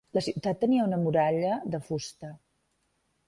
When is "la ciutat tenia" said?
0.17-0.85